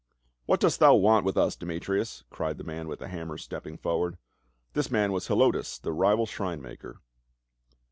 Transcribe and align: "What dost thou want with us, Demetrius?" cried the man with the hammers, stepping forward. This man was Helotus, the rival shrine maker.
"What 0.47 0.59
dost 0.59 0.79
thou 0.79 0.95
want 0.95 1.25
with 1.25 1.37
us, 1.37 1.55
Demetrius?" 1.55 2.23
cried 2.31 2.57
the 2.57 2.63
man 2.63 2.87
with 2.87 2.97
the 2.97 3.07
hammers, 3.09 3.43
stepping 3.43 3.77
forward. 3.77 4.17
This 4.73 4.89
man 4.89 5.11
was 5.11 5.27
Helotus, 5.27 5.77
the 5.77 5.93
rival 5.93 6.25
shrine 6.25 6.59
maker. 6.59 7.01